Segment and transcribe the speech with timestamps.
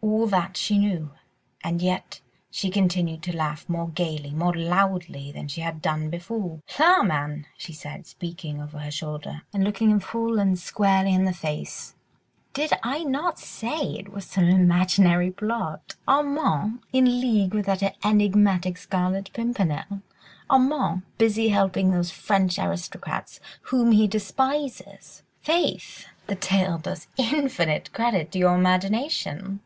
[0.00, 1.12] All that she knew,
[1.62, 6.60] and yet she continued to laugh more gaily, more loudly than she had done before.
[6.78, 11.24] "La, man!" she said, speaking over her shoulder and looking him full and squarely in
[11.24, 11.94] the face,
[12.52, 15.94] "did I not say it was some imaginary plot....
[16.06, 20.02] Armand in league with that enigmatic Scarlet Pimpernel!...
[20.50, 25.22] Armand busy helping those French aristocrats whom he despises!...
[25.40, 29.60] Faith, the tale does infinite credit to your imagination!"